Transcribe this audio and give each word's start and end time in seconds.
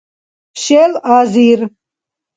шел 0.63 0.91
азир 1.17 1.59